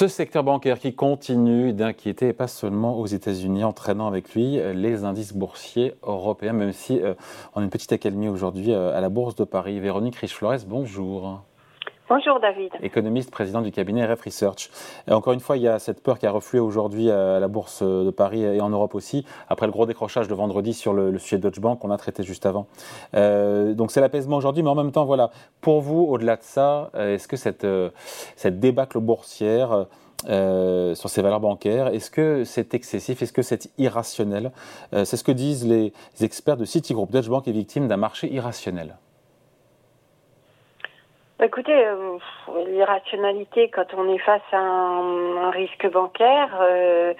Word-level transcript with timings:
Ce 0.00 0.08
secteur 0.08 0.42
bancaire 0.44 0.78
qui 0.78 0.94
continue 0.94 1.74
d'inquiéter, 1.74 2.28
et 2.28 2.32
pas 2.32 2.48
seulement 2.48 2.98
aux 2.98 3.04
États-Unis, 3.04 3.64
entraînant 3.64 4.06
avec 4.06 4.32
lui 4.32 4.58
les 4.72 5.04
indices 5.04 5.34
boursiers 5.34 5.92
européens, 6.02 6.54
même 6.54 6.72
si 6.72 7.02
on 7.54 7.60
a 7.60 7.64
une 7.64 7.68
petite 7.68 7.92
accalmie 7.92 8.30
aujourd'hui 8.30 8.72
à 8.72 8.98
la 8.98 9.08
Bourse 9.10 9.34
de 9.34 9.44
Paris. 9.44 9.78
Véronique 9.78 10.16
Riche-Flores, 10.16 10.60
bonjour. 10.66 11.42
Bonjour 12.12 12.40
David. 12.40 12.72
Économiste, 12.82 13.30
président 13.30 13.60
du 13.60 13.70
cabinet 13.70 14.04
RF 14.04 14.22
Research. 14.22 14.68
Et 15.06 15.12
encore 15.12 15.32
une 15.32 15.38
fois, 15.38 15.56
il 15.56 15.62
y 15.62 15.68
a 15.68 15.78
cette 15.78 16.02
peur 16.02 16.18
qui 16.18 16.26
a 16.26 16.32
reflué 16.32 16.58
aujourd'hui 16.58 17.08
à 17.08 17.38
la 17.38 17.46
Bourse 17.46 17.84
de 17.84 18.10
Paris 18.10 18.42
et 18.42 18.60
en 18.60 18.68
Europe 18.68 18.96
aussi, 18.96 19.24
après 19.48 19.66
le 19.66 19.70
gros 19.70 19.86
décrochage 19.86 20.26
de 20.26 20.34
vendredi 20.34 20.74
sur 20.74 20.92
le, 20.92 21.16
sujet 21.20 21.36
de 21.36 21.42
Deutsche 21.42 21.60
Bank 21.60 21.78
qu'on 21.78 21.92
a 21.92 21.96
traité 21.96 22.24
juste 22.24 22.46
avant. 22.46 22.66
Euh, 23.14 23.74
donc 23.74 23.92
c'est 23.92 24.00
l'apaisement 24.00 24.38
aujourd'hui, 24.38 24.64
mais 24.64 24.70
en 24.70 24.74
même 24.74 24.90
temps, 24.90 25.04
voilà, 25.04 25.30
pour 25.60 25.82
vous, 25.82 26.00
au-delà 26.00 26.34
de 26.34 26.42
ça, 26.42 26.90
euh, 26.96 27.14
est-ce 27.14 27.28
que 27.28 27.36
cette, 27.36 27.62
euh, 27.62 27.90
cette 28.34 28.58
débâcle 28.58 28.98
boursière 28.98 29.86
sur 30.24 31.08
ces 31.08 31.22
valeurs 31.22 31.40
bancaires. 31.40 31.86
Est-ce 31.86 32.10
que 32.10 32.42
c'est 32.44 32.74
excessif 32.74 33.22
Est-ce 33.22 33.32
que 33.32 33.40
c'est 33.40 33.70
irrationnel? 33.78 34.52
C'est 34.92 35.16
ce 35.16 35.24
que 35.24 35.32
disent 35.32 35.66
les 35.66 35.94
experts 36.20 36.58
de 36.58 36.66
Citigroup. 36.66 37.10
Deutsche 37.10 37.30
Bank 37.30 37.48
est 37.48 37.52
victime 37.52 37.88
d'un 37.88 37.96
marché 37.96 38.30
irrationnel. 38.30 38.96
Bah, 41.40 41.46
écoutez, 41.46 41.86
euh, 41.86 42.18
l'irrationalité 42.66 43.70
quand 43.70 43.94
on 43.96 44.12
est 44.12 44.18
face 44.18 44.42
à 44.52 44.58
un, 44.58 45.48
risque 45.48 45.90
bancaire, 45.90 46.50
euh, 46.60 47.14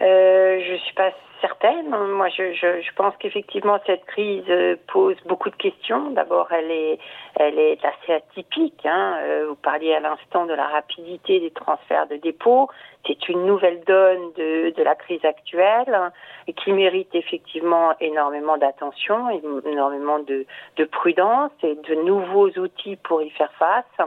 euh, 0.00 0.60
je 0.66 0.74
suis 0.76 0.94
pas 0.94 1.10
certaine. 1.40 1.88
Moi, 1.88 2.28
je, 2.28 2.52
je, 2.52 2.80
je 2.80 2.94
pense 2.94 3.14
qu'effectivement 3.18 3.78
cette 3.84 4.04
crise 4.04 4.44
pose 4.86 5.16
beaucoup 5.26 5.50
de 5.50 5.56
questions. 5.56 6.10
D'abord, 6.10 6.46
elle 6.52 6.70
est, 6.70 6.98
elle 7.34 7.58
est 7.58 7.84
assez 7.84 8.12
atypique. 8.12 8.86
Hein. 8.86 9.18
Vous 9.48 9.56
parliez 9.56 9.92
à 9.92 9.98
l'instant 9.98 10.46
de 10.46 10.54
la 10.54 10.68
rapidité 10.68 11.40
des 11.40 11.50
transferts 11.50 12.06
de 12.06 12.14
dépôts. 12.16 12.68
C'est 13.04 13.28
une 13.28 13.44
nouvelle 13.44 13.82
donne 13.84 14.32
de, 14.36 14.70
de 14.70 14.82
la 14.84 14.94
crise 14.94 15.24
actuelle 15.24 15.92
hein, 15.92 16.12
et 16.46 16.52
qui 16.52 16.70
mérite 16.70 17.12
effectivement 17.12 17.92
énormément 18.00 18.56
d'attention, 18.56 19.28
énormément 19.66 20.20
de, 20.20 20.46
de 20.76 20.84
prudence 20.84 21.50
et 21.64 21.74
de 21.74 21.94
nouveaux 22.04 22.50
outils 22.50 22.94
pour 23.02 23.20
y 23.20 23.30
faire 23.30 23.52
face. 23.58 24.06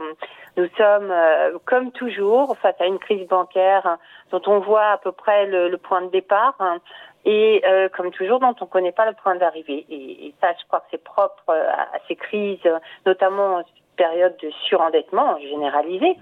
Nous 0.56 0.68
sommes, 0.76 1.10
euh, 1.10 1.58
comme 1.66 1.92
toujours, 1.92 2.56
face 2.58 2.80
à 2.80 2.86
une 2.86 2.98
crise 2.98 3.26
bancaire 3.28 3.98
dont 4.30 4.42
on 4.46 4.60
voit 4.60 4.92
à 4.92 4.98
peu 4.98 5.12
près 5.12 5.46
le, 5.46 5.68
le 5.68 5.76
point 5.76 6.02
de 6.02 6.10
départ 6.10 6.54
hein, 6.60 6.78
et 7.26 7.62
euh, 7.66 7.88
comme 7.90 8.10
toujours 8.10 8.40
dont 8.40 8.54
on 8.60 8.64
ne 8.64 8.70
connaît 8.70 8.92
pas 8.92 9.06
le 9.06 9.14
point 9.14 9.36
d'arrivée. 9.36 9.84
Et, 9.90 10.26
et, 10.26 10.34
ça, 10.40 10.52
je 10.58 10.66
crois 10.66 10.80
que 10.80 10.86
c'est 10.92 11.04
propre 11.04 11.50
à, 11.50 11.82
à 11.94 11.98
ces 12.08 12.16
crises, 12.16 12.68
notamment 13.04 13.56
en 13.56 13.64
période 13.96 14.36
de 14.42 14.50
surendettement 14.68 15.38
généralisé. 15.40 16.16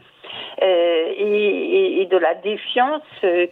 Euh, 0.62 1.12
et, 1.16 2.06
de 2.10 2.18
la 2.18 2.34
défiance 2.34 3.02
que, 3.22 3.48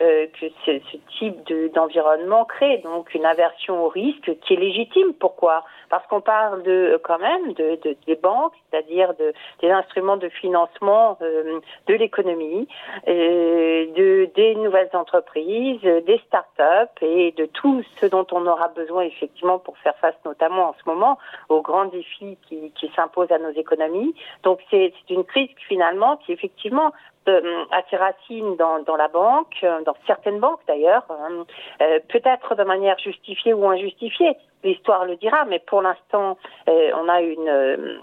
euh, 0.00 0.26
ce, 0.64 0.70
type 1.18 1.52
d'environnement 1.74 2.44
crée, 2.44 2.78
donc 2.78 3.12
une 3.14 3.26
aversion 3.26 3.84
au 3.84 3.88
risque 3.88 4.38
qui 4.40 4.54
est 4.54 4.56
légitime. 4.56 5.12
Pourquoi? 5.18 5.64
Parce 5.90 6.06
qu'on 6.06 6.20
parle 6.20 6.62
de 6.62 7.00
quand 7.02 7.18
même 7.18 7.52
de, 7.54 7.78
de 7.82 7.96
des 8.06 8.14
banques, 8.14 8.52
c'est-à-dire 8.70 9.14
de, 9.14 9.32
des 9.60 9.70
instruments 9.70 10.16
de 10.16 10.28
financement 10.28 11.18
euh, 11.20 11.58
de 11.88 11.94
l'économie, 11.94 12.68
de 13.06 14.30
des 14.34 14.54
nouvelles 14.54 14.90
entreprises, 14.94 15.80
des 15.82 16.20
start-up 16.26 16.90
et 17.02 17.32
de 17.32 17.46
tout 17.46 17.82
ce 18.00 18.06
dont 18.06 18.26
on 18.30 18.46
aura 18.46 18.68
besoin 18.68 19.02
effectivement 19.02 19.58
pour 19.58 19.76
faire 19.78 19.96
face 19.96 20.14
notamment 20.24 20.70
en 20.70 20.74
ce 20.74 20.88
moment 20.88 21.18
aux 21.48 21.60
grands 21.60 21.86
défis 21.86 22.38
qui, 22.48 22.72
qui 22.78 22.90
s'imposent 22.94 23.32
à 23.32 23.38
nos 23.38 23.50
économies. 23.50 24.14
Donc 24.42 24.60
c'est 24.70 24.92
une 25.10 25.24
crise 25.24 25.50
finalement 25.68 26.15
qui 26.16 26.32
effectivement 26.32 26.92
euh, 27.28 27.64
a 27.72 27.82
ses 27.90 27.96
racines 27.96 28.56
dans, 28.56 28.96
la 28.96 29.08
banque, 29.08 29.56
euh, 29.64 29.82
dans 29.82 29.96
certaines 30.06 30.38
banques 30.38 30.60
d'ailleurs, 30.68 31.04
hein, 31.10 31.44
euh, 31.82 31.98
peut-être 32.08 32.54
de 32.54 32.62
manière 32.62 32.98
justifiée 32.98 33.52
ou 33.52 33.68
injustifiée. 33.68 34.36
L'histoire 34.62 35.04
le 35.04 35.16
dira, 35.16 35.44
mais 35.44 35.58
pour 35.58 35.82
l'instant, 35.82 36.38
on 36.66 37.08
a 37.08 37.20
une 37.20 38.00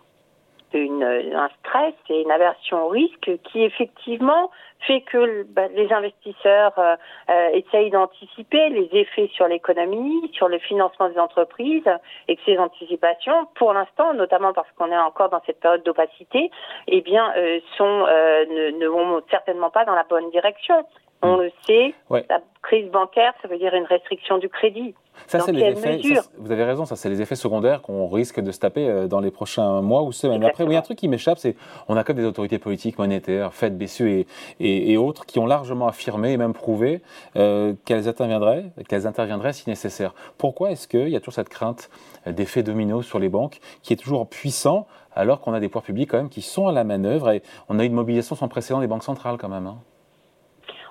un 0.80 1.50
stress 1.60 1.94
et 2.10 2.22
une 2.22 2.32
aversion 2.32 2.86
au 2.86 2.90
risque 2.90 3.32
qui 3.44 3.64
effectivement 3.64 4.50
fait 4.86 5.02
que 5.02 5.44
bah, 5.44 5.68
les 5.74 5.92
investisseurs 5.92 6.74
euh, 6.78 6.96
euh, 7.30 7.50
essayent 7.54 7.90
d'anticiper 7.90 8.70
les 8.70 8.90
effets 8.92 9.30
sur 9.34 9.48
l'économie, 9.48 10.30
sur 10.34 10.48
le 10.48 10.60
financement 10.60 11.10
des 11.10 11.20
entreprises, 11.20 11.90
et 12.28 12.36
que 12.36 12.42
ces 12.46 12.58
anticipations, 12.58 13.48
pour 13.56 13.74
l'instant, 13.74 14.14
notamment 14.14 14.54
parce 14.54 14.70
qu'on 14.78 14.92
est 14.92 14.98
encore 14.98 15.30
dans 15.30 15.42
cette 15.46 15.60
période 15.60 15.84
d'opacité, 15.84 16.52
eh 16.88 17.02
bien, 17.02 17.34
euh, 17.38 17.60
sont 17.78 17.84
ne, 17.84 18.72
ne 18.78 18.88
vont 18.88 19.22
certainement 19.30 19.70
pas 19.70 19.86
dans 19.86 19.96
la 19.96 20.04
bonne 20.04 20.30
direction. 20.32 20.86
On 21.24 21.38
le 21.38 21.52
sait, 21.66 21.94
la 22.10 22.42
crise 22.62 22.90
bancaire, 22.92 23.34
ça 23.42 23.48
veut 23.48 23.58
dire 23.58 23.74
une 23.74 23.86
restriction 23.86 24.38
du 24.38 24.50
crédit. 24.50 24.94
Ça, 25.28 25.40
c'est 25.40 25.52
les 25.52 25.64
effets. 25.64 26.02
vous 26.38 26.52
avez 26.52 26.64
raison, 26.64 26.86
ça, 26.86 26.96
c'est 26.96 27.10
les 27.10 27.22
effets 27.22 27.36
secondaires 27.36 27.82
qu'on 27.82 28.08
risque 28.08 28.40
de 28.40 28.52
se 28.52 28.60
taper 28.60 28.88
euh, 28.88 29.08
dans 29.08 29.20
les 29.20 29.32
prochains 29.32 29.82
mois 29.82 30.02
ou 30.02 30.12
semaines. 30.12 30.44
Après, 30.44 30.64
oui, 30.64 30.76
un 30.76 30.82
truc 30.82 30.98
qui 30.98 31.08
m'échappe, 31.08 31.38
c'est 31.38 31.56
on 31.88 31.96
a 31.96 32.04
comme 32.04 32.18
des 32.18 32.26
autorités 32.26 32.58
politiques, 32.58 32.98
monétaires, 32.98 33.54
Fed, 33.54 33.78
BCE 33.78 34.02
et, 34.02 34.26
et, 34.60 34.98
autres, 34.98 35.26
qui 35.26 35.40
ont 35.40 35.46
largement 35.46 35.88
affirmé 35.88 36.32
et 36.32 36.38
même 36.38 36.54
prouvé 36.54 37.02
euh, 37.36 37.74
qu'elles 37.86 38.08
interviendraient, 38.08 38.66
qu'elles 38.88 39.08
interviendraient 39.08 39.54
si 39.54 39.70
nécessaire. 39.70 40.14
Pourquoi 40.38 40.72
est-ce 40.72 40.88
qu'il 40.88 41.10
y 41.10 41.16
a 41.16 41.20
toujours 41.20 41.36
cette 41.36 41.50
crainte 41.50 41.90
d'effet 42.26 42.64
domino 42.64 43.02
sur 43.02 43.20
les 43.20 43.30
banques, 43.30 43.60
qui 43.82 43.94
est 43.94 43.98
toujours 43.98 44.28
puissant, 44.28 44.88
alors 45.16 45.42
qu'on 45.42 45.54
a 45.54 45.60
des 45.60 45.68
pouvoirs 45.68 45.84
publics 45.84 46.10
quand 46.10 46.18
même 46.18 46.30
qui 46.30 46.42
sont 46.42 46.68
à 46.68 46.72
la 46.72 46.84
manœuvre 46.84 47.30
et 47.30 47.44
on 47.70 47.78
a 47.80 47.84
une 47.84 47.94
mobilisation 47.94 48.36
sans 48.36 48.48
précédent 48.48 48.80
des 48.80 48.88
banques 48.88 49.04
centrales 49.04 49.38
quand 49.38 49.50
même. 49.50 49.68
Hein? 49.68 49.78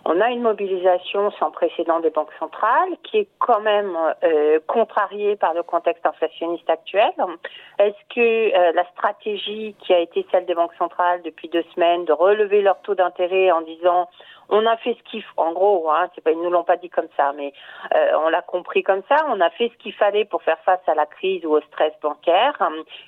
On 0.04 0.20
a 0.20 0.30
une 0.30 0.42
mobilisation 0.42 1.30
sans 1.32 1.50
précédent 1.50 2.00
des 2.00 2.10
banques 2.10 2.32
centrales 2.38 2.96
qui 3.04 3.18
est 3.18 3.28
quand 3.38 3.60
même 3.60 3.96
euh, 4.24 4.58
contrariée 4.66 5.36
par 5.36 5.54
le 5.54 5.62
contexte 5.62 6.04
inflationniste 6.04 6.68
actuel. 6.68 7.12
Est-ce 7.78 8.14
que 8.14 8.20
euh, 8.20 8.72
la 8.72 8.84
stratégie 8.90 9.76
qui 9.80 9.94
a 9.94 9.98
été 9.98 10.26
celle 10.32 10.46
des 10.46 10.54
banques 10.54 10.74
centrales 10.74 11.22
depuis 11.22 11.48
deux 11.48 11.64
semaines 11.74 12.04
de 12.04 12.12
relever 12.12 12.62
leur 12.62 12.80
taux 12.82 12.96
d'intérêt 12.96 13.52
en 13.52 13.60
disant 13.60 14.08
on 14.48 14.66
a 14.66 14.76
fait 14.76 14.94
ce 14.98 15.10
qu'il 15.10 15.24
en 15.36 15.52
gros, 15.52 15.90
hein, 15.90 16.10
c'est 16.14 16.20
pas, 16.20 16.30
ils 16.30 16.40
nous 16.40 16.50
l'ont 16.50 16.64
pas 16.64 16.76
dit 16.76 16.90
comme 16.90 17.08
ça, 17.16 17.32
mais 17.32 17.52
euh, 17.94 18.19
on 18.24 18.28
l'a 18.28 18.42
compris 18.42 18.82
comme 18.82 19.02
ça. 19.08 19.16
On 19.28 19.40
a 19.40 19.48
fait 19.50 19.70
ce 19.72 19.82
qu'il 19.82 19.94
fallait 19.94 20.26
pour 20.26 20.42
faire 20.42 20.58
face 20.64 20.86
à 20.86 20.94
la 20.94 21.06
crise 21.06 21.46
ou 21.46 21.54
au 21.54 21.60
stress 21.62 21.92
bancaire, 22.02 22.58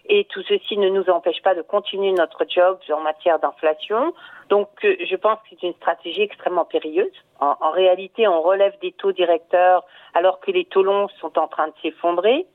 et 0.06 0.24
tout 0.30 0.42
ceci 0.42 0.78
ne 0.78 0.88
nous 0.88 1.10
empêche 1.10 1.42
pas 1.42 1.54
de 1.54 1.62
continuer 1.62 2.12
notre 2.12 2.46
job 2.48 2.78
en 2.90 3.00
matière 3.00 3.40
d'inflation. 3.40 4.14
Donc, 4.48 4.68
euh, 4.84 4.96
je 5.04 5.16
pense 5.16 5.38
que 5.40 5.56
c'est 5.60 5.66
une 5.66 5.74
stratégie 5.74 6.22
extrêmement 6.22 6.64
périlleuse. 6.64 7.12
En, 7.40 7.54
en 7.60 7.70
réalité, 7.70 8.28
on 8.28 8.42
relève 8.42 8.78
des 8.80 8.92
taux 8.92 9.12
directeurs 9.12 9.84
alors 10.14 10.40
que 10.40 10.50
les 10.50 10.64
taux 10.64 10.82
longs 10.82 11.08
sont 11.20 11.38
en 11.38 11.48
train 11.48 11.68
de 11.68 11.74
s'effondrer. 11.82 12.46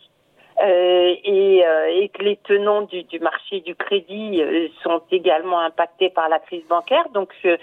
Euh, 0.62 1.16
et, 1.24 1.66
euh, 1.66 1.88
et, 1.88 2.10
que 2.10 2.22
les 2.22 2.36
tenants 2.36 2.82
du, 2.82 3.04
du 3.04 3.20
marché 3.20 3.62
du 3.62 3.76
crédit 3.76 4.42
euh, 4.42 4.68
sont 4.84 5.02
également 5.10 5.62
impactés 5.62 6.10
par 6.10 6.28
la 6.28 6.40
crise 6.40 6.66
bancaire. 6.68 7.08
Donc 7.14 7.34
les, 7.46 7.58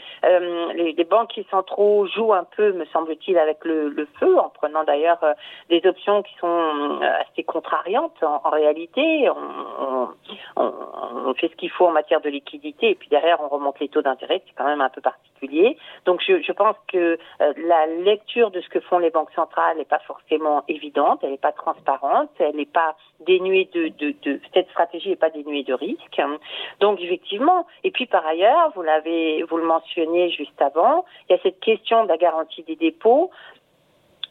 les, 0.97 1.05
banquiers 1.05 1.47
centraux 1.51 2.07
jouent 2.07 2.33
un 2.33 2.47
peu, 2.57 2.73
me 2.73 2.87
semble-t-il, 2.87 3.37
avec 3.37 3.67
le, 3.67 3.91
le, 3.91 4.09
feu, 4.19 4.39
en 4.39 4.49
prenant 4.49 4.83
d'ailleurs 4.85 5.23
des 5.69 5.83
options 5.85 6.23
qui 6.23 6.35
sont 6.41 7.01
assez 7.21 7.45
contrariantes 7.45 8.23
en, 8.23 8.41
en 8.43 8.51
réalité. 8.51 9.29
On, 9.79 11.35
fait 11.35 11.49
ce 11.49 11.57
qu'il 11.57 11.71
faut 11.71 11.87
en 11.87 11.93
matière 11.93 12.21
de 12.21 12.31
liquidité 12.31 12.91
et 12.91 12.95
puis 12.95 13.09
derrière 13.09 13.41
on 13.41 13.49
remonte 13.49 13.79
les 13.81 13.89
taux 13.89 14.03
d'intérêt, 14.03 14.43
c'est 14.47 14.55
quand 14.55 14.65
même 14.65 14.81
un 14.81 14.89
peu 14.89 15.01
particulier. 15.01 15.77
Donc 16.05 16.23
je, 16.27 16.53
pense 16.53 16.77
que 16.89 17.19
la 17.39 17.87
lecture 17.87 18.51
de 18.51 18.61
ce 18.61 18.69
que 18.69 18.81
font 18.81 18.99
les 18.99 19.11
banques 19.11 19.33
centrales 19.35 19.77
n'est 19.77 19.85
pas 19.85 19.99
forcément 20.01 20.65
évidente, 20.69 21.21
elle 21.23 21.33
n'est 21.33 21.37
pas 21.37 21.53
transparente, 21.53 22.31
elle 22.39 22.57
n'est 22.57 22.65
pas 22.65 22.97
dénuée 23.27 23.69
de, 23.73 23.89
de, 23.89 24.41
cette 24.55 24.69
stratégie 24.71 25.11
n'est 25.11 25.17
pas 25.17 25.31
dénuée 25.31 25.63
de 25.63 25.75
risques. 25.75 26.21
Donc 26.81 27.01
effectivement, 27.01 27.67
et 27.85 27.91
puis 27.91 28.07
par 28.07 28.27
ailleurs, 28.27 28.73
vous 28.75 28.83
l'avez, 28.83 29.43
vous 29.45 29.57
le 29.57 29.65
mentionniez 29.65 30.31
juste 30.31 30.61
avant, 30.61 31.05
il 31.29 31.37
y 31.37 31.39
a 31.39 31.43
cette 31.43 31.61
question 31.61 32.05
de 32.05 32.09
la 32.09 32.17
garantie 32.17 32.63
des 32.63 32.77
dépôts. 32.77 33.31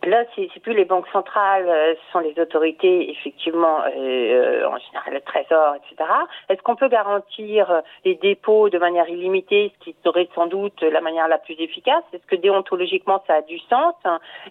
Là, 0.05 0.23
c'est 0.35 0.59
plus 0.59 0.75
les 0.75 0.85
banques 0.85 1.07
centrales, 1.11 1.67
euh, 1.67 1.95
ce 1.95 2.11
sont 2.11 2.19
les 2.19 2.39
autorités, 2.39 3.09
effectivement, 3.09 3.79
euh, 3.81 4.61
euh, 4.61 4.67
en 4.67 4.77
général 4.77 5.13
le 5.13 5.21
Trésor, 5.21 5.75
etc. 5.75 6.09
Est-ce 6.49 6.61
qu'on 6.61 6.75
peut 6.75 6.89
garantir 6.89 7.81
les 8.03 8.15
dépôts 8.15 8.69
de 8.69 8.77
manière 8.77 9.09
illimitée, 9.09 9.71
ce 9.79 9.85
qui 9.85 9.95
serait 10.03 10.29
sans 10.35 10.45
doute 10.45 10.81
la 10.81 11.01
manière 11.01 11.27
la 11.27 11.39
plus 11.39 11.55
efficace? 11.59 12.03
Est-ce 12.13 12.25
que 12.27 12.35
déontologiquement 12.35 13.23
ça 13.25 13.35
a 13.35 13.41
du 13.41 13.57
sens? 13.59 13.95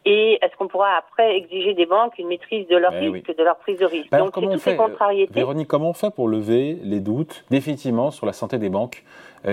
Et 0.05 0.39
est-ce 0.43 0.57
qu'on 0.57 0.67
pourra 0.67 0.97
après 0.97 1.37
exiger 1.37 1.75
des 1.75 1.87
banques 1.87 2.19
une 2.19 2.29
maîtrise 2.29 2.67
de 2.67 2.77
leur 2.77 2.93
eh 2.93 3.09
risque, 3.09 3.37
de 3.37 3.45
leur 3.45 3.57
prise 3.57 3.79
de 3.79 3.87
risque? 3.87 4.11
Ben 4.11 4.19
Donc, 4.19 4.33
toutes 4.33 4.59
ces 4.59 4.77
contrariétés. 4.77 5.33
Véronique, 5.33 5.69
comment 5.69 5.91
on 5.91 5.95
fait 5.95 6.13
pour 6.13 6.29
lever 6.29 6.79
les 6.83 7.01
doutes 7.01 7.45
définitivement 7.51 8.11
sur 8.11 8.27
la 8.27 8.33
santé 8.33 8.59
des 8.59 8.71
banques? 8.71 9.05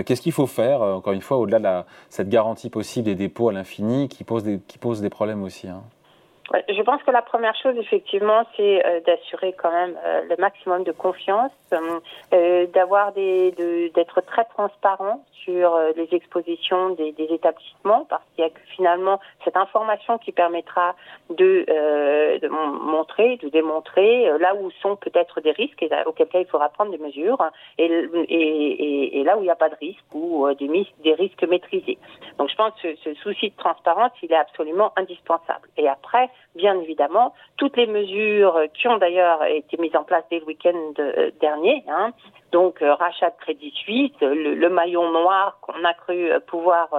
Qu'est-ce 0.05 0.21
qu'il 0.21 0.31
faut 0.31 0.47
faire, 0.47 0.81
encore 0.81 1.13
une 1.13 1.21
fois, 1.21 1.37
au-delà 1.37 1.59
de 1.59 1.87
cette 2.09 2.29
garantie 2.29 2.69
possible 2.69 3.05
des 3.05 3.15
dépôts 3.15 3.49
à 3.49 3.53
l'infini 3.53 4.07
qui 4.07 4.23
pose 4.23 4.43
des, 4.43 4.59
qui 4.67 4.77
pose 4.77 5.01
des 5.01 5.09
problèmes 5.09 5.43
aussi 5.43 5.67
hein? 5.67 5.83
Je 6.69 6.81
pense 6.81 7.01
que 7.03 7.11
la 7.11 7.21
première 7.21 7.55
chose, 7.55 7.77
effectivement, 7.77 8.43
c'est 8.55 8.85
euh, 8.85 8.99
d'assurer 9.01 9.53
quand 9.53 9.71
même 9.71 9.97
euh, 10.05 10.21
le 10.29 10.35
maximum 10.37 10.83
de 10.83 10.91
confiance, 10.91 11.51
euh, 11.73 12.67
d'avoir 12.67 13.13
des, 13.13 13.51
d'être 13.93 14.21
très 14.21 14.45
transparent 14.45 15.23
sur 15.43 15.75
les 15.95 16.07
expositions 16.11 16.91
des, 16.91 17.13
des 17.13 17.23
établissements, 17.33 18.05
parce 18.07 18.23
qu'il 18.35 18.43
y 18.43 18.47
a 18.47 18.51
finalement 18.75 19.19
cette 19.43 19.57
information 19.57 20.19
qui 20.19 20.31
permettra 20.31 20.93
de, 21.31 21.65
de 22.39 22.47
montrer, 22.47 23.37
de 23.37 23.49
démontrer 23.49 24.29
là 24.37 24.53
où 24.53 24.69
sont 24.83 24.97
peut-être 24.97 25.41
des 25.41 25.49
risques 25.51 25.81
et 25.81 25.89
auquel 26.05 26.27
cas 26.27 26.41
il 26.41 26.45
faudra 26.45 26.69
prendre 26.69 26.91
des 26.91 26.99
mesures, 26.99 27.43
et, 27.79 27.85
et, 27.85 29.19
et 29.19 29.23
là 29.23 29.35
où 29.35 29.39
il 29.39 29.45
n'y 29.45 29.49
a 29.49 29.55
pas 29.55 29.69
de 29.69 29.77
risque 29.81 30.05
ou 30.13 30.47
des, 30.53 30.87
des 31.03 31.13
risques 31.15 31.43
maîtrisés. 31.43 31.97
Donc 32.37 32.49
je 32.49 32.55
pense 32.55 32.73
que 32.79 32.95
ce 32.97 33.15
souci 33.15 33.49
de 33.49 33.55
transparence, 33.57 34.11
il 34.21 34.31
est 34.31 34.35
absolument 34.35 34.91
indispensable. 34.95 35.67
Et 35.75 35.87
après, 35.87 36.29
bien 36.55 36.79
évidemment, 36.79 37.33
toutes 37.57 37.77
les 37.77 37.87
mesures 37.87 38.59
qui 38.73 38.87
ont 38.87 38.97
d'ailleurs 38.97 39.43
été 39.45 39.77
mises 39.77 39.95
en 39.95 40.03
place 40.03 40.23
dès 40.29 40.39
le 40.39 40.45
week-end 40.45 40.93
euh, 40.99 41.31
dernier, 41.39 41.83
hein, 41.87 42.11
donc 42.51 42.81
euh, 42.81 42.93
rachat 42.93 43.29
de 43.29 43.35
Crédit 43.39 43.71
Suisse, 43.71 44.11
le, 44.21 44.69
maillon 44.69 45.11
noir 45.11 45.57
qu'on 45.61 45.83
a 45.85 45.93
cru 45.93 46.31
euh, 46.31 46.39
pouvoir 46.39 46.89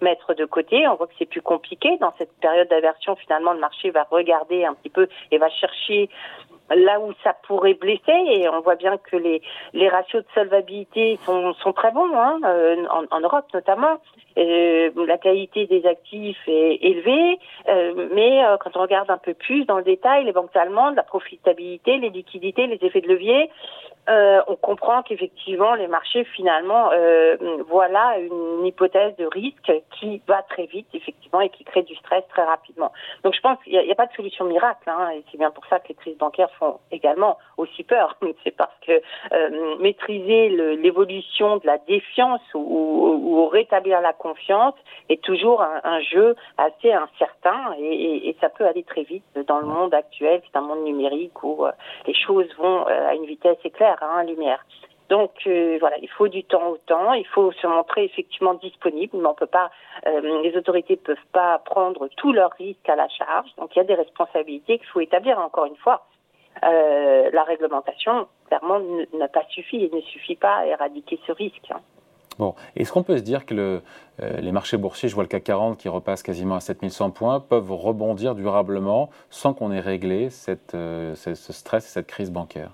mettre 0.00 0.34
de 0.34 0.44
côté, 0.44 0.86
on 0.88 0.94
voit 0.96 1.06
que 1.06 1.14
c'est 1.18 1.26
plus 1.26 1.42
compliqué 1.42 1.96
dans 1.98 2.12
cette 2.18 2.32
période 2.40 2.68
d'aversion. 2.68 3.16
Finalement, 3.16 3.52
le 3.52 3.60
marché 3.60 3.90
va 3.90 4.06
regarder 4.10 4.64
un 4.64 4.74
petit 4.74 4.90
peu 4.90 5.08
et 5.30 5.38
va 5.38 5.48
chercher 5.50 6.08
là 6.70 7.00
où 7.00 7.12
ça 7.24 7.34
pourrait 7.46 7.74
blesser. 7.74 8.02
Et 8.06 8.48
on 8.48 8.60
voit 8.60 8.76
bien 8.76 8.98
que 8.98 9.16
les 9.16 9.88
ratios 9.88 10.22
de 10.22 10.28
solvabilité 10.34 11.18
sont 11.24 11.72
très 11.74 11.90
bons 11.92 12.14
hein, 12.14 12.38
en, 13.10 13.20
Europe 13.20 13.46
notamment 13.54 13.98
euh, 14.36 14.90
la 15.06 15.18
qualité 15.18 15.66
des 15.66 15.86
actifs 15.86 16.38
est 16.46 16.78
élevée, 16.82 17.38
euh, 17.68 18.08
mais 18.14 18.44
euh, 18.44 18.56
quand 18.58 18.76
on 18.76 18.82
regarde 18.82 19.10
un 19.10 19.18
peu 19.18 19.34
plus 19.34 19.64
dans 19.64 19.78
le 19.78 19.84
détail, 19.84 20.24
les 20.24 20.32
banques 20.32 20.54
allemandes, 20.54 20.96
la 20.96 21.02
profitabilité, 21.02 21.98
les 21.98 22.10
liquidités, 22.10 22.66
les 22.66 22.78
effets 22.82 23.00
de 23.00 23.08
levier, 23.08 23.50
euh, 24.08 24.40
on 24.46 24.56
comprend 24.56 25.02
qu'effectivement 25.02 25.74
les 25.74 25.86
marchés 25.86 26.24
finalement 26.24 26.90
euh, 26.92 27.36
voilà 27.68 28.18
une 28.18 28.64
hypothèse 28.64 29.14
de 29.16 29.26
risque 29.26 29.70
qui 29.98 30.22
va 30.26 30.40
très 30.42 30.64
vite 30.64 30.86
effectivement 30.94 31.42
et 31.42 31.50
qui 31.50 31.62
crée 31.64 31.82
du 31.82 31.94
stress 31.96 32.24
très 32.30 32.44
rapidement. 32.44 32.90
Donc 33.22 33.34
je 33.34 33.40
pense 33.40 33.62
qu'il 33.64 33.78
n'y 33.78 33.90
a, 33.90 33.94
pas 33.94 34.06
de 34.06 34.12
solution 34.12 34.46
miracle 34.46 34.88
hein, 34.88 35.10
et 35.14 35.22
c'est 35.30 35.36
bien 35.36 35.50
pour 35.50 35.66
ça 35.66 35.78
que 35.78 35.88
les 35.88 35.94
crises 35.94 36.16
bancaires 36.16 36.50
font 36.58 36.78
également 36.90 37.36
aussi 37.58 37.82
peur. 37.82 38.16
C'est 38.44 38.56
parce 38.56 38.72
que 38.86 39.02
maîtriser 39.82 40.48
l'évolution 40.76 41.58
de 41.58 41.66
la 41.66 41.76
défiance 41.78 42.40
ou, 42.54 42.60
ou, 42.60 43.48
rétablir 43.48 44.00
la 44.00 44.12
confiance 44.12 44.27
est 45.08 45.22
toujours 45.22 45.62
un, 45.62 46.00
jeu 46.00 46.36
assez 46.56 46.92
incertain 46.92 47.74
et, 47.78 48.28
et, 48.28 48.36
ça 48.40 48.48
peut 48.48 48.66
aller 48.66 48.84
très 48.84 49.02
vite 49.02 49.24
dans 49.46 49.58
le 49.58 49.66
monde 49.66 49.94
actuel. 49.94 50.40
C'est 50.44 50.56
un 50.56 50.62
monde 50.62 50.84
numérique 50.84 51.42
où 51.42 51.66
euh, 51.66 51.72
les 52.06 52.14
choses 52.14 52.48
vont 52.56 52.86
à 52.86 53.14
une 53.14 53.26
vitesse 53.26 53.58
éclair 53.64 53.98
Hein, 54.00 54.24
lumière. 54.24 54.64
Donc 55.08 55.32
euh, 55.46 55.78
voilà, 55.80 55.96
il 56.02 56.08
faut 56.10 56.28
du 56.28 56.44
temps 56.44 56.68
au 56.68 56.76
temps, 56.76 57.14
il 57.14 57.26
faut 57.26 57.50
se 57.52 57.66
montrer 57.66 58.04
effectivement 58.04 58.54
disponible, 58.54 59.16
mais 59.16 59.26
on 59.26 59.34
peut 59.34 59.46
pas, 59.46 59.70
euh, 60.06 60.42
les 60.42 60.54
autorités 60.56 60.94
ne 60.94 61.14
peuvent 61.14 61.26
pas 61.32 61.58
prendre 61.60 62.08
tous 62.16 62.32
leurs 62.32 62.52
risques 62.52 62.88
à 62.88 62.96
la 62.96 63.08
charge. 63.08 63.48
Donc 63.56 63.74
il 63.74 63.78
y 63.78 63.80
a 63.80 63.84
des 63.84 63.94
responsabilités 63.94 64.78
qu'il 64.78 64.88
faut 64.88 65.00
établir. 65.00 65.38
Encore 65.38 65.64
une 65.64 65.76
fois, 65.76 66.06
euh, 66.62 67.30
la 67.32 67.42
réglementation 67.44 68.28
clairement 68.48 68.80
n'a 69.14 69.28
pas 69.28 69.44
suffi 69.48 69.84
et 69.84 69.90
ne 69.94 70.00
suffit 70.02 70.36
pas 70.36 70.56
à 70.56 70.66
éradiquer 70.66 71.18
ce 71.26 71.32
risque. 71.32 71.70
Hein. 71.70 71.80
Bon, 72.38 72.54
est-ce 72.76 72.92
qu'on 72.92 73.02
peut 73.02 73.16
se 73.16 73.22
dire 73.22 73.46
que 73.46 73.82
les 74.20 74.52
marchés 74.52 74.76
boursiers, 74.76 75.08
je 75.08 75.14
vois 75.14 75.24
le 75.24 75.28
CAC 75.28 75.44
40 75.44 75.78
qui 75.78 75.88
repasse 75.88 76.22
quasiment 76.22 76.54
à 76.54 76.60
7100 76.60 77.10
points, 77.10 77.40
peuvent 77.40 77.72
rebondir 77.72 78.34
durablement 78.34 79.10
sans 79.30 79.54
qu'on 79.54 79.72
ait 79.72 79.80
réglé 79.80 80.30
cette, 80.30 80.72
ce 80.72 81.34
stress 81.34 81.86
et 81.86 81.88
cette 81.88 82.06
crise 82.06 82.30
bancaire? 82.30 82.72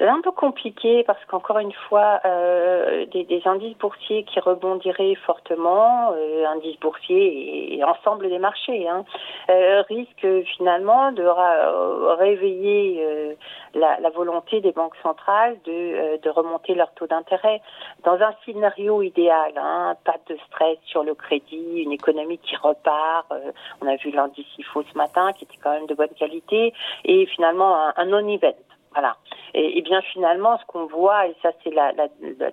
C'est 0.00 0.08
un 0.08 0.22
peu 0.22 0.30
compliqué 0.30 1.04
parce 1.04 1.22
qu'encore 1.26 1.58
une 1.58 1.74
fois, 1.74 2.20
euh, 2.24 3.04
des, 3.12 3.24
des, 3.24 3.42
indices 3.44 3.76
boursiers 3.76 4.24
qui 4.24 4.40
rebondiraient 4.40 5.14
fortement, 5.26 6.12
euh, 6.14 6.46
indices 6.46 6.80
boursiers 6.80 7.74
et, 7.74 7.84
ensemble 7.84 8.30
des 8.30 8.38
marchés, 8.38 8.88
hein, 8.88 9.04
euh, 9.50 9.82
risquent 9.82 10.42
finalement 10.56 11.12
de 11.12 11.22
réveiller 12.18 13.04
euh, 13.04 13.34
la, 13.74 14.00
la, 14.00 14.08
volonté 14.08 14.62
des 14.62 14.72
banques 14.72 14.96
centrales 15.02 15.58
de, 15.66 15.72
euh, 15.72 16.16
de 16.16 16.30
remonter 16.30 16.74
leur 16.74 16.92
taux 16.94 17.06
d'intérêt. 17.06 17.60
Dans 18.02 18.18
un 18.22 18.32
scénario 18.46 19.02
idéal, 19.02 19.52
hein, 19.56 19.96
pas 20.04 20.16
de 20.30 20.38
stress 20.46 20.78
sur 20.86 21.04
le 21.04 21.14
crédit, 21.14 21.82
une 21.82 21.92
économie 21.92 22.38
qui 22.38 22.56
repart. 22.56 23.30
Euh, 23.32 23.52
on 23.82 23.86
a 23.86 23.96
vu 23.96 24.10
l'indice 24.12 24.46
IFO 24.56 24.82
ce 24.82 24.96
matin 24.96 25.32
qui 25.34 25.44
était 25.44 25.58
quand 25.62 25.72
même 25.72 25.86
de 25.86 25.94
bonne 25.94 26.14
qualité 26.18 26.72
et 27.04 27.26
finalement 27.26 27.76
un, 27.76 27.92
un 27.96 28.06
non-event. 28.06 28.56
Voilà. 28.92 29.16
Et, 29.54 29.82
bien 29.82 30.00
finalement, 30.02 30.58
ce 30.58 30.64
qu'on 30.66 30.86
voit, 30.86 31.26
et 31.26 31.34
ça 31.42 31.50
c'est 31.62 31.70
la, 31.70 31.92
la, 31.92 32.08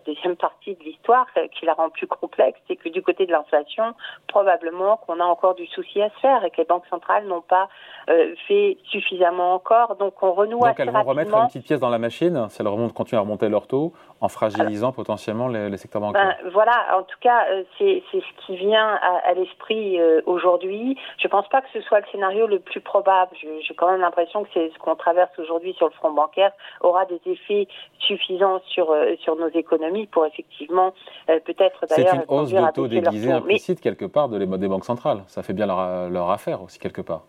deuxième 0.06 0.36
partie 0.48 0.76
de 0.76 0.84
l'histoire 0.84 1.28
euh, 1.38 1.48
qui 1.48 1.66
la 1.66 1.74
rend 1.74 1.90
plus 1.90 2.08
complexe, 2.08 2.60
c'est 2.68 2.76
que 2.76 2.90
du 2.90 3.02
côté 3.02 3.26
de 3.26 3.32
l'inflation, 3.32 3.94
probablement 4.28 4.98
qu'on 4.98 5.20
a 5.20 5.24
encore 5.24 5.56
du 5.56 5.68
souci 5.68 6.02
à 6.02 6.10
se 6.10 6.20
faire 6.20 6.44
et 6.44 6.50
que 6.50 6.58
les 6.58 6.66
banques 6.66 6.86
centrales 6.90 7.26
n'ont 7.26 7.42
pas 7.42 7.70
euh, 8.10 8.34
fait 8.48 8.78
suffisamment 8.86 9.54
encore. 9.54 9.96
Donc 9.96 10.22
on 10.24 10.34
renoue 10.34 10.60
Donc 10.60 10.80
elles 10.80 10.90
vont 10.90 11.04
remettre 11.04 11.36
une 11.36 11.48
petite 11.48 11.66
pièce 11.66 11.80
dans 11.80 11.90
la 11.90 12.00
machine, 12.00 12.48
si 12.50 12.62
elles 12.62 12.68
remontent, 12.68 12.94
continuent 12.94 13.20
à 13.20 13.22
remonter 13.22 13.50
leur 13.50 13.68
taux, 13.68 13.94
en 14.22 14.30
fragilisant 14.30 14.92
potentiellement 14.92 15.48
les, 15.48 15.78
secteurs 15.78 16.02
bancaires. 16.02 16.38
Ben, 16.42 16.52
voilà, 16.52 16.98
en 16.98 17.04
tout 17.04 17.18
cas, 17.22 17.46
euh, 17.52 17.64
c'est 17.78 18.04
ce 18.12 18.46
qui 18.46 18.58
vient 18.58 18.98
à, 19.24 19.34
l'esprit 19.34 20.00
aujourd'hui. 20.26 20.98
Je 21.20 21.28
ne 21.28 21.32
pense 21.32 21.48
pas 21.50 21.62
que 21.62 21.68
ce 21.74 21.82
soit 21.82 22.00
le 22.00 22.06
scénario 22.12 22.48
le 22.48 22.60
plus 22.60 22.82
probable. 22.82 23.36
J'ai 23.36 23.74
quand 23.76 23.92
même 23.92 24.02
l'impression 24.02 24.44
que 24.44 24.50
c'est 24.54 24.72
ce 24.74 24.80
qu'on 24.80 24.96
traverse 24.96 25.38
aujourd'hui 25.38 25.74
sur 25.74 25.88
le 25.88 25.94
front 25.94 26.12
bancaire 26.12 26.52
aura 26.88 27.06
des 27.06 27.20
effets 27.26 27.68
suffisants 28.00 28.62
sur 28.68 28.92
euh, 28.92 29.16
sur 29.20 29.36
nos 29.36 29.50
économies 29.50 30.08
pour 30.08 30.26
effectivement 30.26 30.94
euh, 31.30 31.40
peut-être 31.46 31.86
d'ailleurs. 31.90 32.12
C'est 32.12 32.18
une 32.18 32.24
hausse 32.28 32.52
de 32.52 32.74
taux 32.74 32.88
déguisée 32.88 33.32
implicite 33.32 33.82
quelque 33.82 34.06
part 34.06 34.30
de 34.30 34.38
les, 34.38 34.46
des 34.46 34.68
banques 34.68 34.86
centrales. 34.86 35.24
Ça 35.28 35.44
fait 35.44 35.54
bien 35.54 35.66
leur, 35.66 36.10
leur 36.10 36.30
affaire 36.30 36.62
aussi 36.62 36.80
quelque 36.80 37.02
part. 37.02 37.24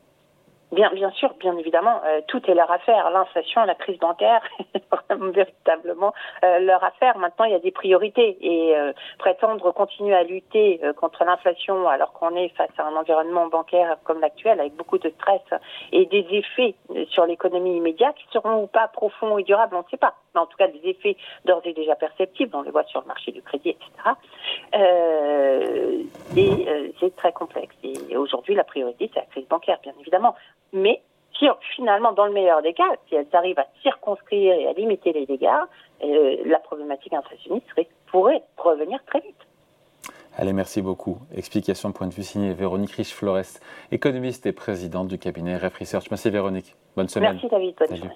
Bien, 0.71 0.91
bien 0.93 1.11
sûr, 1.13 1.33
bien 1.41 1.57
évidemment, 1.57 2.03
euh, 2.05 2.21
tout 2.29 2.43
est 2.51 2.55
leur 2.55 2.71
affaire. 2.71 3.11
L'inflation, 3.11 3.65
la 3.65 3.75
crise 3.75 3.99
bancaire, 3.99 4.43
véritablement 5.11 6.13
euh, 6.45 6.59
leur 6.59 6.85
affaire. 6.85 7.17
Maintenant, 7.17 7.47
il 7.47 7.53
y 7.53 7.55
a 7.55 7.59
des 7.59 7.71
priorités 7.71 8.37
et 8.43 8.77
euh, 8.77 8.93
prétendre 9.19 9.73
continuer 9.73 10.15
à 10.15 10.25
lutter 10.25 10.81
contre 10.97 11.25
l'inflation 11.25 11.89
alors 11.89 12.13
qu'on 12.13 12.37
est 12.37 12.51
face 12.51 12.71
à 12.77 12.85
un 12.85 12.97
environnement 12.97 13.47
bancaire 13.47 13.97
comme 14.05 14.21
l'actuel 14.21 14.61
avec 14.61 14.75
beaucoup 14.75 14.99
de 14.99 15.09
stress 15.11 15.41
et 15.93 16.05
des 16.07 16.27
effets 16.31 16.75
sur 17.09 17.25
l'économie 17.25 17.77
immédiate 17.77 18.15
qui 18.17 18.27
seront 18.33 18.63
ou 18.63 18.67
pas 18.67 18.89
profonds 18.89 19.39
et 19.39 19.45
durables, 19.45 19.75
on 19.75 19.81
ne 19.81 19.89
sait 19.91 19.97
pas. 19.97 20.15
Mais 20.35 20.41
en 20.41 20.47
tout 20.47 20.57
cas, 20.59 20.69
des 20.69 20.81
effets 20.85 21.17
d'ores 21.45 21.63
et 21.65 21.73
déjà 21.73 21.95
perceptibles, 21.95 22.55
on 22.55 22.63
les 22.63 22.71
voit 22.71 22.85
sur 22.85 23.01
le 23.01 23.07
marché 23.07 23.33
du 23.33 23.43
crédit, 23.43 23.71
etc. 23.71 23.89
et 26.37 26.93
c'est 27.01 27.17
très 27.17 27.33
complexe. 27.33 27.75
Et 27.83 28.17
aujourd'hui, 28.17 28.55
la 28.55 28.65
priorité, 28.65 29.11
c'est 29.13 29.21
la 29.21 29.27
crise 29.27 29.49
bancaire, 29.49 29.79
bien 29.83 29.95
évidemment. 30.01 30.35
Mais 30.73 31.03
si 31.39 31.47
finalement, 31.77 32.13
dans 32.13 32.27
le 32.27 32.33
meilleur 32.33 32.63
des 32.63 32.75
cas, 32.75 32.89
si 33.09 33.15
elles 33.15 33.27
arrivent 33.33 33.59
à 33.59 33.67
circonscrire 33.83 34.55
et 34.55 34.67
à 34.67 34.73
limiter 34.73 35.13
les 35.13 35.27
dégâts, 35.27 35.49
euh, 36.03 36.37
la 36.45 36.59
problématique 36.59 37.13
inflationniste 37.13 37.67
pourrait 38.07 38.43
revenir 38.57 38.99
très 39.07 39.21
vite. 39.21 39.37
Allez, 40.37 40.53
merci 40.53 40.83
beaucoup. 40.83 41.19
Explication 41.35 41.93
point 41.93 42.07
de 42.07 42.15
vue 42.15 42.23
signée 42.23 42.53
Véronique 42.53 42.93
Riche-Flores, 42.93 43.59
économiste 43.91 44.47
et 44.47 44.53
présidente 44.53 45.09
du 45.09 45.19
cabinet 45.19 45.57
Ref 45.57 45.77
Research. 45.79 46.11
Merci 46.11 46.31
Véronique. 46.31 46.77
Bonne 46.97 47.09
semaine. 47.09 47.33
Merci 47.33 47.49
David. 47.49 47.75
Bonne 47.77 47.97
semaine. 47.97 48.13